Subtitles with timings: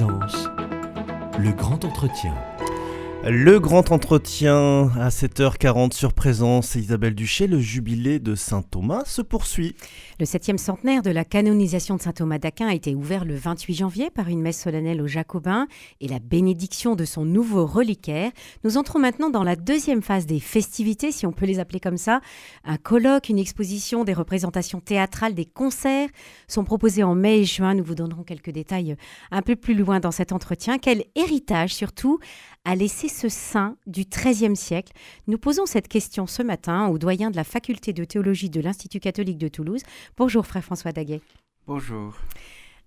[0.00, 2.32] Le grand entretien.
[3.24, 9.22] Le grand entretien à 7h40 sur Présence, Isabelle Duché, le jubilé de Saint Thomas se
[9.22, 9.76] poursuit.
[10.18, 13.74] Le septième centenaire de la canonisation de Saint Thomas d'Aquin a été ouvert le 28
[13.74, 15.68] janvier par une messe solennelle aux Jacobins
[16.00, 18.32] et la bénédiction de son nouveau reliquaire.
[18.64, 21.98] Nous entrons maintenant dans la deuxième phase des festivités, si on peut les appeler comme
[21.98, 22.20] ça.
[22.64, 26.08] Un colloque, une exposition, des représentations théâtrales, des concerts
[26.48, 27.74] sont proposés en mai et juin.
[27.74, 28.96] Nous vous donnerons quelques détails
[29.30, 30.78] un peu plus loin dans cet entretien.
[30.78, 32.18] Quel héritage surtout
[32.64, 34.92] a laissé ce saint du XIIIe siècle
[35.28, 38.98] Nous posons cette question ce matin au doyen de la faculté de théologie de l'Institut
[38.98, 39.82] catholique de Toulouse.
[40.16, 41.20] Bonjour frère François Daguet.
[41.66, 42.16] Bonjour.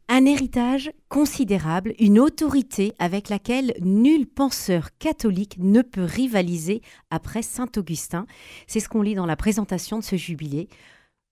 [0.07, 7.69] Un héritage considérable, une autorité avec laquelle nul penseur catholique ne peut rivaliser après Saint
[7.77, 8.27] Augustin.
[8.67, 10.67] C'est ce qu'on lit dans la présentation de ce jubilé.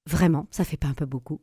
[0.09, 1.39] Vraiment, ça fait pas un peu beaucoup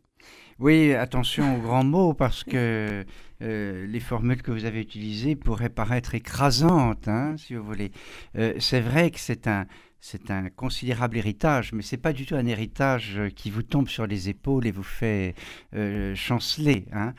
[0.61, 3.07] oui, attention aux grands mots parce que
[3.43, 7.91] euh, les formules que vous avez utilisées pourraient paraître écrasantes, hein, si vous voulez.
[8.37, 9.67] Euh, c'est vrai que c'est un,
[10.01, 14.07] c'est un considérable héritage, mais c'est pas du tout un héritage qui vous tombe sur
[14.07, 15.35] les épaules et vous fait
[15.75, 17.15] euh, chanceler, hein,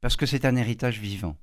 [0.00, 1.36] parce que c'est un héritage vivant.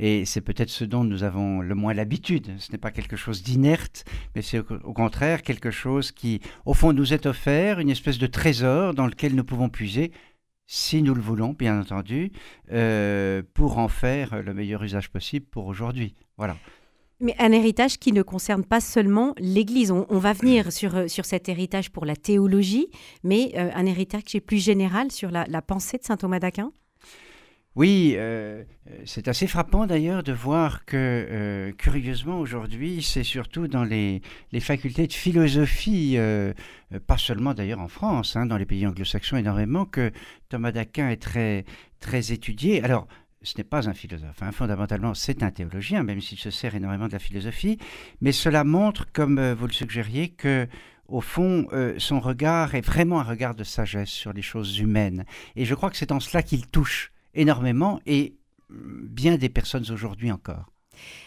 [0.00, 2.52] Et c'est peut-être ce dont nous avons le moins l'habitude.
[2.58, 4.04] Ce n'est pas quelque chose d'inerte,
[4.36, 8.28] mais c'est au contraire quelque chose qui, au fond, nous est offert, une espèce de
[8.28, 10.12] trésor dans lequel nous pouvons puiser
[10.68, 12.30] si nous le voulons, bien entendu,
[12.70, 16.14] euh, pour en faire le meilleur usage possible pour aujourd'hui.
[16.36, 16.56] Voilà.
[17.20, 19.90] Mais un héritage qui ne concerne pas seulement l'Église.
[19.90, 22.88] On, va venir sur, euh, sur cet héritage pour la théologie,
[23.24, 26.38] mais euh, un héritage qui est plus général sur la, la pensée de saint Thomas
[26.38, 26.70] d'Aquin
[27.76, 28.64] oui, euh,
[29.04, 34.20] c'est assez frappant d'ailleurs de voir que, euh, curieusement, aujourd'hui, c'est surtout dans les,
[34.60, 36.52] facultés de philosophie, euh,
[37.06, 40.10] pas seulement d'ailleurs en France, hein, dans les pays anglo-saxons énormément, que
[40.48, 41.64] Thomas d'Aquin est très,
[42.00, 42.82] très étudié.
[42.82, 43.06] Alors,
[43.42, 44.50] ce n'est pas un philosophe, hein.
[44.50, 47.78] fondamentalement c'est un théologien, même s'il se sert énormément de la philosophie,
[48.20, 50.66] mais cela montre, comme vous le suggériez, que
[51.06, 51.68] au fond,
[51.98, 55.24] son regard est vraiment un regard de sagesse sur les choses humaines.
[55.54, 58.36] Et je crois que c'est en cela qu'il touche énormément et
[58.70, 60.66] bien des personnes aujourd'hui encore.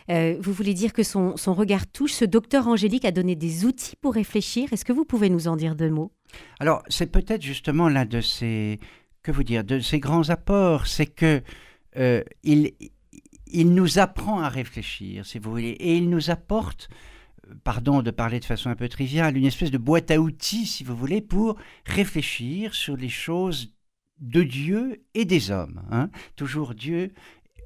[0.09, 2.13] Euh, vous voulez dire que son, regard touche.
[2.13, 4.71] Ce docteur Angélique a donné des outils pour réfléchir.
[4.73, 6.11] Est-ce que vous pouvez nous en dire deux mots?
[6.59, 8.79] Alors, c'est peut-être justement l'un de ses,
[9.23, 11.41] que vous dire, de ses grands apports, c'est que
[11.97, 12.71] euh, il,
[13.47, 16.89] il nous apprend à réfléchir, si vous voulez, et il nous apporte
[17.47, 20.65] euh, pardon de parler de façon un peu triviale, une espèce de boîte à outils,
[20.65, 23.73] si vous voulez, pour réfléchir sur les choses
[24.21, 25.81] de Dieu et des hommes.
[25.91, 26.09] Hein.
[26.35, 27.11] Toujours Dieu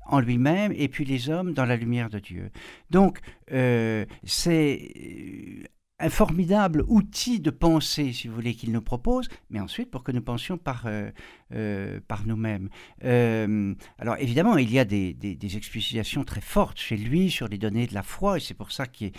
[0.08, 2.52] en lui-même et puis les hommes dans la lumière de Dieu.
[2.90, 3.20] Donc,
[3.52, 5.64] euh, c'est euh,
[6.00, 10.12] un formidable outil de pensée, si vous voulez, qu'il nous propose, mais ensuite pour que
[10.12, 12.70] nous pensions par, euh, par nous-mêmes.
[13.02, 17.88] alors évidemment, il y a des, des, explications très fortes chez lui sur les données
[17.88, 19.14] de la foi, et c'est pour ça qu'il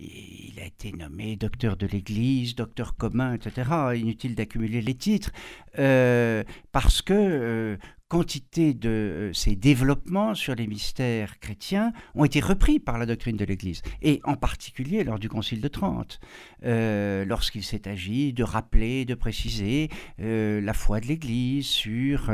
[0.00, 3.70] il a été nommé docteur de l'Église, docteur commun, etc.
[3.94, 5.30] Inutile d'accumuler les titres,
[5.78, 7.76] euh, parce que euh,
[8.10, 13.36] quantité de euh, ces développements sur les mystères chrétiens ont été repris par la doctrine
[13.36, 16.18] de l'Église, et en particulier lors du Concile de Trente,
[16.64, 22.32] euh, lorsqu'il s'est agi de rappeler, de préciser euh, la foi de l'Église sur,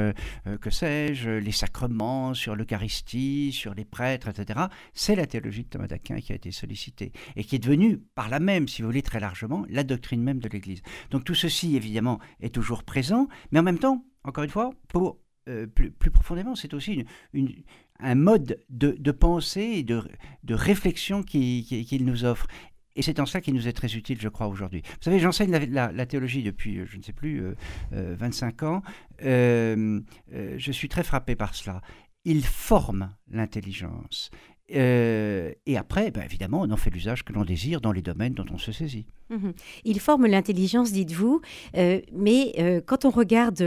[0.63, 4.61] que sais-je, les sacrements, sur l'Eucharistie, sur les prêtres, etc.
[4.95, 8.31] C'est la théologie de Thomas d'Aquin qui a été sollicitée, et qui est devenue, par
[8.31, 10.81] là même, si vous voulez, très largement, la doctrine même de l'Église.
[11.11, 15.19] Donc tout ceci, évidemment, est toujours présent, mais en même temps, encore une fois, pour
[15.49, 17.05] euh, plus, profondément, c'est aussi
[18.01, 20.03] un mode de, pensée et de,
[20.49, 22.47] réflexion qu'il nous offre.
[22.97, 24.83] Et c'est en ça qu'il nous est très utile, je crois, aujourd'hui.
[24.85, 27.43] Vous savez, j'enseigne la, théologie depuis, euh, je ne sais plus,
[27.93, 28.83] 25 euh, ans.
[29.21, 31.81] je suis très frappé par cela.
[32.25, 34.31] Il forme l'intelligence.
[34.75, 38.35] Euh, et après, ben, évidemment, on en fait l'usage que l'on désire dans les domaines
[38.35, 39.07] dont on se saisit.
[39.31, 39.53] Mhm.
[39.85, 41.41] Il forme l'intelligence, dites-vous,
[41.77, 43.61] euh, mais euh, quand on regarde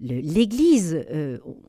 [0.00, 1.04] l'Église,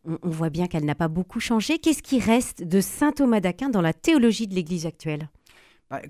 [0.05, 1.79] on, voit bien qu'elle n'a pas beaucoup changé.
[1.79, 5.29] Qu'est-ce qui reste de Saint Thomas d'Aquin dans la théologie de l'Église actuelle?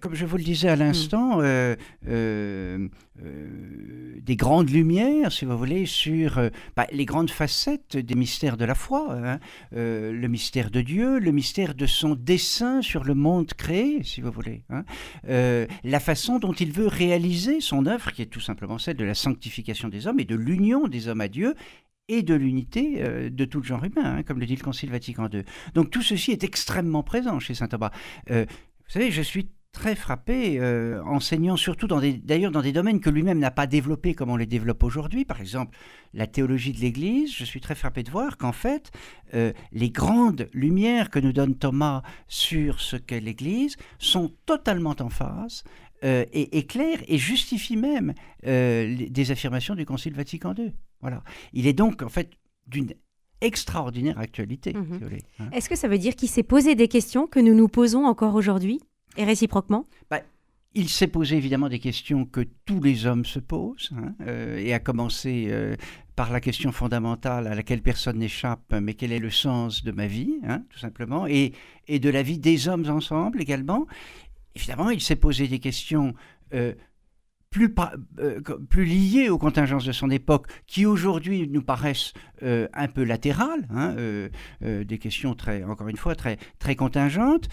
[0.02, 1.42] Comme je vous le disais à l'instant, mm.
[1.42, 1.76] euh,
[2.08, 2.88] euh,
[3.24, 6.40] euh, des grandes lumières, si vous voulez, sur
[6.76, 9.08] bah, les grandes facettes des mystères de la foi.
[9.12, 9.40] Hein.
[9.72, 14.32] le mystère de Dieu, le mystère de son dessein sur le monde créé, si vous
[14.32, 14.64] voulez.
[14.70, 14.84] Hein.
[15.24, 19.16] la façon dont il veut réaliser son œuvre, qui est tout simplement celle de la
[19.16, 21.56] sanctification des hommes et de l'union des hommes à Dieu,
[22.08, 25.30] et de l'unité de tout le genre humain, hein, comme le dit le Concile Vatican
[25.32, 25.44] II.
[25.74, 27.92] Donc tout ceci est extrêmement présent chez Saint Thomas.
[28.30, 28.46] vous
[28.88, 29.50] savez, je suis
[29.82, 33.66] très frappé, euh, enseignant surtout dans des, d'ailleurs dans des domaines que lui-même n'a pas
[33.66, 35.26] développés comme on les développe aujourd'hui.
[35.26, 35.76] Par exemple,
[36.14, 37.34] la théologie de l'Église.
[37.34, 38.92] Je suis très frappé de voir qu'en fait,
[39.34, 45.10] euh, les grandes lumières que nous donne Thomas sur ce qu'est l'Église sont totalement en
[45.10, 45.64] phase
[46.04, 48.14] euh, et, claires et justifient même
[48.44, 50.74] des affirmations du Concile Vatican II.
[51.00, 51.24] Voilà.
[51.54, 52.30] Il est donc en fait
[52.68, 52.94] d'une
[53.42, 54.74] extraordinaire actualité.
[54.74, 55.50] Si voulez, hein.
[55.52, 58.36] Est-ce que ça veut dire qu'il s'est posé des questions que nous nous posons encore
[58.36, 58.80] aujourd'hui?
[59.18, 59.88] Et réciproquement
[60.74, 64.74] Il s'est posé évidemment des questions que tous les hommes se posent, hein, euh, et
[64.74, 65.76] a commencé euh,
[66.16, 70.08] par la question fondamentale à laquelle personne n'échappe, mais quel est le sens de ma
[70.08, 71.54] vie, hein, tout simplement, et,
[71.90, 73.86] de la vie des hommes ensemble également.
[74.56, 76.14] Évidemment, il s'est posé des questions
[76.54, 76.74] euh,
[77.58, 83.68] euh, plus liées aux contingences de son époque, qui aujourd'hui nous paraissent un peu latérales,
[83.72, 83.94] hein,
[84.62, 87.50] des questions très, encore une fois, très, très contingentes.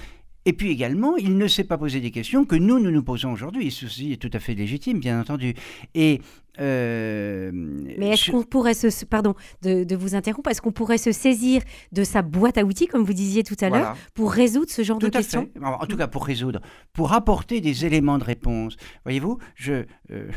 [0.49, 3.31] Et puis également, il ne s'est pas posé des questions que nous, nous nous posons
[3.33, 3.71] aujourd'hui.
[3.71, 5.53] Ceci est tout à fait légitime, bien entendu.
[5.95, 6.23] Et
[6.59, 9.05] euh, Mais est-ce qu'on pourrait se...
[9.05, 10.49] Pardon de, de vous interrompre.
[10.51, 11.61] Est-ce qu'on pourrait se saisir
[11.93, 13.97] de sa boîte à outils, comme vous disiez tout à l'heure, Voilà.
[14.15, 15.51] pour résoudre ce genre Tout de questions?
[15.53, 15.63] Fait.
[15.63, 16.63] En tout cas, pour résoudre,
[16.95, 18.79] pour apporter des éléments de réponse.
[19.05, 20.31] Voyez-vous, je, euh,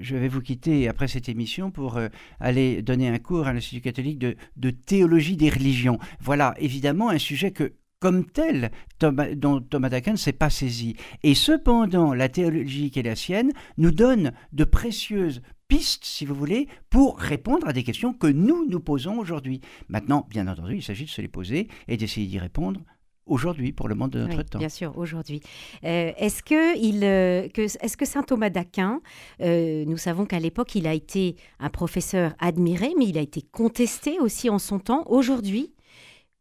[0.00, 2.06] je vais vous quitter après cette émission pour euh,
[2.38, 5.98] aller donner un cours à l'Institut catholique de, de théologie des religions.
[6.20, 7.72] Voilà, évidemment, un sujet que
[8.02, 10.96] comme tel, Thomas- dont Thomas d'Aquin ne s'est pas saisi.
[11.22, 16.34] Et cependant, la théologie qui est la sienne nous donne de précieuses pistes, si vous
[16.34, 19.60] voulez, pour répondre à des questions que nous nous posons aujourd'hui.
[19.88, 22.80] Maintenant, bien entendu, il s'agit de se les poser et d'essayer d'y répondre
[23.24, 24.58] aujourd'hui pour le monde de notre Oui, temps.
[24.58, 25.40] Bien sûr, aujourd'hui.
[25.84, 29.00] Euh, est-ce que, il, euh, que, est-ce que saint Thomas d'Aquin,
[29.40, 33.42] euh, nous savons qu'à l'époque, il a été un professeur admiré, mais il a été
[33.42, 35.04] contesté aussi en son temps.
[35.06, 35.72] Aujourd'hui,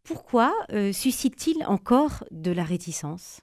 [0.04, 3.42] pourquoi euh, suscite-t-il encore de la réticence?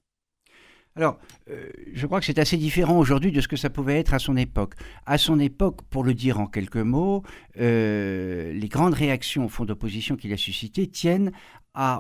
[0.96, 1.18] Alors,
[1.48, 4.18] euh, je crois que c'est assez différent aujourd'hui de ce que ça pouvait être à
[4.18, 4.74] son époque.
[5.06, 7.22] À son époque, pour le dire en quelques mots,
[7.60, 11.30] euh, les grandes réactions au fond d'opposition qu'il a suscitées tiennent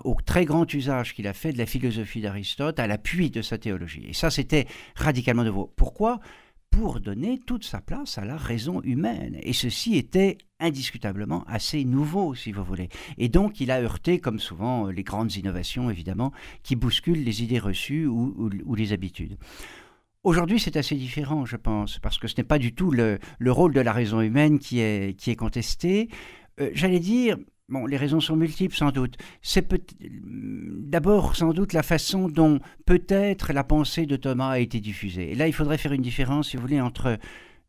[0.02, 3.58] au très grand usage qu'il a fait de la philosophie d'Aristote à l'appui de sa
[3.58, 4.04] théologie.
[4.08, 4.66] Et ça, c'était
[4.96, 5.72] radicalement nouveau.
[5.76, 6.18] Pourquoi?
[6.70, 9.38] Pour donner toute sa place à la raison humaine.
[9.42, 12.88] Et ceci était indiscutablement assez nouveau, si vous voulez.
[13.16, 16.32] Et donc, il a heurté, comme souvent, les grandes innovations, évidemment,
[16.62, 19.38] qui bousculent les idées reçues ou, les habitudes.
[20.24, 23.52] Aujourd'hui, c'est assez différent, je pense, parce que ce n'est pas du tout le, le
[23.52, 26.08] rôle de la raison humaine qui est, qui est contesté.
[26.60, 27.38] Euh, J'allais dire,
[27.68, 29.16] bon, les raisons sont multiples sans doute.
[29.42, 34.80] C'est peut- d'abord sans doute la façon dont peut-être la pensée de Thomas a été
[34.80, 35.32] diffusée.
[35.32, 37.18] Et là, il faudrait faire une différence, si vous voulez, entre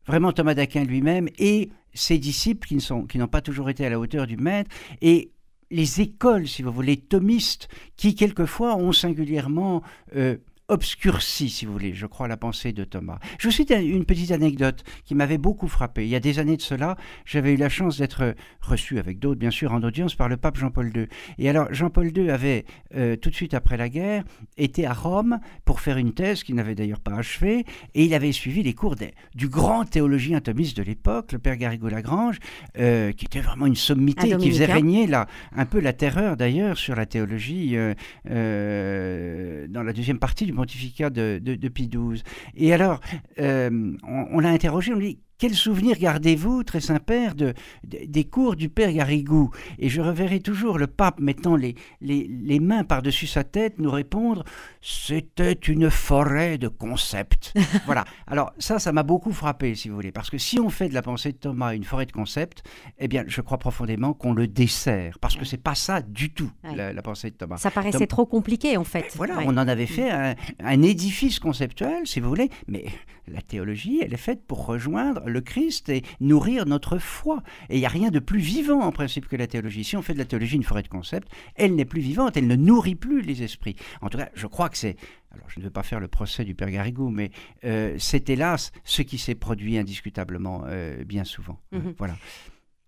[0.06, 4.26] vraiment Thomas d'Aquin lui-même et ses disciples qui n'ont pas toujours été à la hauteur
[4.26, 4.70] du maître
[5.02, 5.30] et
[5.72, 9.82] les écoles, si vous voulez, thomistes, qui quelquefois ont singulièrement
[10.16, 10.36] euh,
[10.70, 13.18] obscurci, si vous voulez, je crois, la pensée de Thomas.
[13.38, 16.04] Je vous cite un- une petite anecdote qui m'avait beaucoup frappé.
[16.04, 19.38] Il y a des années de cela, j'avais eu la chance d'être reçu avec d'autres,
[19.40, 21.06] bien sûr, en audience par le pape Jean-Paul II.
[21.38, 22.64] Et alors, Jean-Paul II avait,
[22.96, 24.24] euh, tout de suite après la guerre,
[24.56, 27.64] été à Rome pour faire une thèse qu'il n'avait d'ailleurs pas achevée,
[27.94, 31.56] et il avait suivi les cours des- du grand théologien thomiste de l'époque, le père
[31.56, 32.38] Garrigou-Lagrange,
[32.78, 35.26] euh, qui était vraiment une sommité, qui faisait régner là,
[35.56, 41.10] un peu la terreur d'ailleurs sur la théologie euh, dans la deuxième partie du pontificat
[41.10, 42.22] de, de, de Pie XII.
[42.54, 43.00] Et alors,
[43.38, 47.54] euh, on, on l'a interrogé, on lui dit quel souvenir gardez-vous, très Saint-Père, de,
[47.84, 49.50] de- des cours du Père Garrigou?
[49.78, 53.90] Et je reverrai toujours le pape mettant les, les, les mains par-dessus sa tête nous
[53.90, 54.44] répondre
[54.82, 57.52] C'était une forêt de concepts.
[57.86, 58.04] voilà.
[58.26, 60.94] Alors, ça, ça m'a beaucoup frappé, si vous voulez, parce que si on fait de
[60.94, 62.62] la pensée de Thomas une forêt de concepts,
[62.98, 66.50] eh bien, je crois profondément qu'on le dessert, parce que c'est pas ça du tout,
[66.64, 66.76] Ouais.
[66.76, 67.56] la, la pensée de Thomas.
[67.56, 69.12] Ça paraissait Tom- trop compliqué, en fait.
[69.16, 69.44] Voilà, Ouais.
[69.46, 72.84] on en avait fait un, un édifice conceptuel, si vous voulez, mais
[73.32, 77.42] la théologie, elle est faite pour rejoindre le Christ et nourrir notre foi.
[77.68, 79.84] Et il n'y a rien de plus vivant en principe que la théologie.
[79.84, 82.46] Si on fait de la théologie une forêt de concepts, elle n'est plus vivante, elle
[82.46, 83.76] ne nourrit plus les esprits.
[84.00, 84.96] En tout cas, je crois que c'est...
[85.32, 87.30] Alors, je ne veux pas faire le procès du Père Garrigou, mais
[87.64, 91.60] euh, c'est hélas ce qui s'est produit indiscutablement euh, bien souvent.
[91.70, 91.94] Mhm.
[91.98, 92.16] Voilà.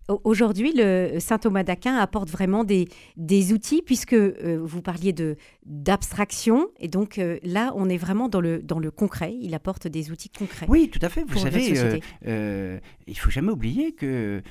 [0.09, 5.13] Au- Aujourd'hui, le saint Thomas d'Aquin apporte vraiment des, des outils, puisque euh, vous parliez
[5.13, 9.33] de d'abstraction, et donc euh, là, on est vraiment dans le, dans le concret.
[9.39, 10.65] Il apporte des outils concrets.
[10.67, 11.23] Oui, tout à fait.
[11.27, 14.41] Vous savez, euh, euh, il faut jamais oublier que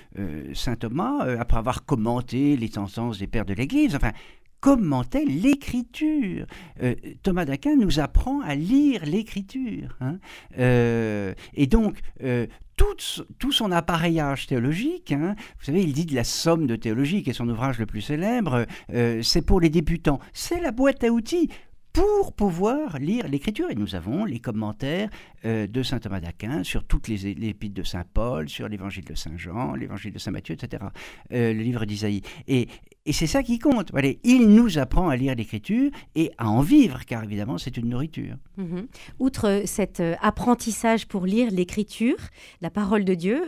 [0.55, 4.13] saint Thomas, après avoir commenté les sentences des pères de l'Église, enfin,
[4.61, 6.47] commentait l'écriture.
[6.83, 6.95] Euh,
[7.25, 9.97] Thomas d'Aquin nous apprend à lire l'écriture.
[10.01, 10.19] hein.
[10.59, 16.25] Euh, et donc, euh, tout, son appareillage théologique, hein, vous savez, il dit de la
[16.25, 20.21] somme de théologie, qui est son ouvrage le plus célèbre, euh, c'est pour les débutants.
[20.33, 21.49] C'est la boîte à outils
[21.93, 23.71] pour pouvoir lire l'écriture.
[23.71, 25.11] Et nous avons les commentaires
[25.45, 29.15] euh, de saint Thomas d'Aquin sur toutes les, épîtres de saint Paul, sur l'évangile de
[29.15, 30.85] saint Jean, l'évangile de saint Matthieu, etc.,
[31.33, 32.23] euh, le livre d'Isaïe.
[32.49, 32.69] Et,
[33.11, 33.91] c'est ça qui compte.
[34.23, 38.37] il nous apprend à lire l'écriture et à en vivre, car évidemment, c'est une nourriture.
[38.57, 38.87] Mhm.
[39.19, 42.19] Outre cet euh, apprentissage pour lire l'écriture,
[42.61, 43.43] la parole de Dieu,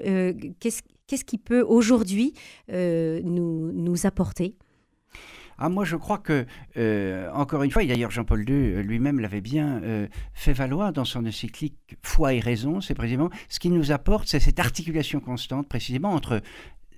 [0.59, 2.35] qu'est-ce qui peut aujourd'hui
[2.69, 4.57] nous apporter?
[5.59, 6.47] Ah, moi, je crois que,
[6.77, 10.93] euh, encore une fois, et d'ailleurs Jean-Paul II euh, lui-même l'avait bien euh, fait valoir
[10.93, 15.21] dans son encyclique Foi et raison, c'est précisément ce qu'il nous apporte, c'est cette articulation
[15.21, 16.43] constante précisément entre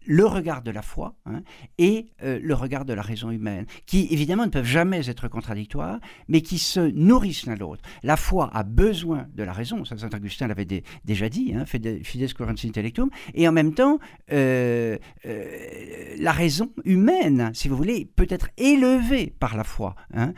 [0.06, 1.42] le regard de la foi hein,
[1.78, 5.98] et euh, le regard de la raison humaine, qui évidemment ne peuvent jamais être contradictoires,
[6.28, 7.82] mais qui se nourrissent l'un l'autre.
[8.02, 10.66] La foi a besoin de la raison, Saint Augustin l'avait
[11.04, 13.98] déjà dit, hein, fides currens intellectum, et en même temps,
[14.32, 14.96] euh,
[15.26, 20.32] euh, la raison humaine, si vous voulez, peut être élevée par la foi, hein,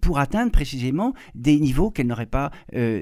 [0.00, 2.50] pour atteindre précisément des niveaux qu'elle n'aurait pas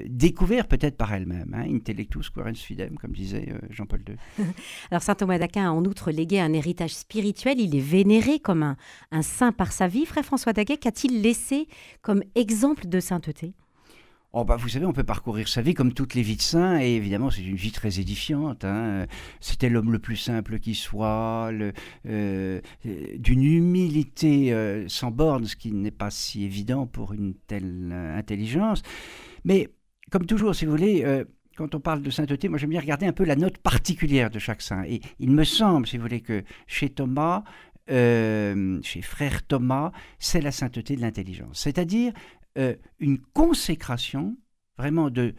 [0.05, 1.53] découverts peut-être par elle-même.
[1.53, 4.15] Intellectus currens fidem, comme disait Jean-Paul II.
[4.91, 7.59] Alors Saint Thomas d'Aquin a en outre légué un héritage spirituel.
[7.59, 8.77] Il est vénéré comme un,
[9.11, 10.05] un saint par sa vie.
[10.05, 11.67] Frère François Daguet, qu'a-t-il laissé
[12.01, 13.53] comme exemple de sainteté?
[14.33, 16.79] Oh bah vous savez, on peut parcourir sa vie comme toutes les vies de saints,
[16.79, 18.65] et évidemment c'est une vie très édifiante.
[18.65, 19.07] Hein.
[19.39, 21.49] C'était l'homme le plus simple qui soit,
[22.05, 27.89] euh, d'une humilité euh, sans borne, ce qui n'est pas si évident pour une telle
[27.91, 28.83] euh, intelligence.
[29.45, 29.69] Mais
[30.11, 31.23] comme toujours, si vous voulez,
[31.57, 34.39] quand on parle de sainteté, moi j'aime bien regarder un peu la note particulière de
[34.39, 34.83] chaque saint.
[34.83, 37.43] Et il me semble, si vous voulez, que chez Thomas,
[37.89, 41.59] euh, chez frère Thomas, c'est la sainteté de l'intelligence.
[41.59, 42.13] C'est-à-dire
[42.57, 44.37] euh, une consécration
[44.77, 45.33] vraiment de,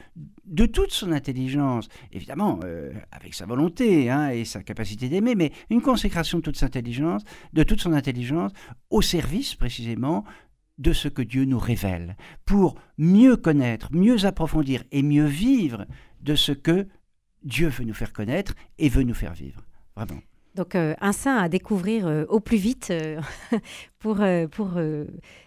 [0.47, 5.53] de toute son intelligence, évidemment euh, avec sa volonté hein, et sa capacité d'aimer, mais
[5.71, 7.23] une consécration de toute, intelligence,
[7.53, 8.51] de toute son intelligence
[8.91, 10.25] au service précisément
[10.79, 15.87] de ce que Dieu nous révèle, pour mieux connaître, mieux approfondir et mieux vivre
[16.21, 16.87] de ce que
[17.43, 19.65] Dieu veut nous faire connaître et veut nous faire vivre.
[19.97, 20.21] Vraiment.
[20.55, 23.21] Donc euh, un saint à découvrir euh, au plus vite euh,
[23.99, 24.19] pour,
[24.51, 24.71] pour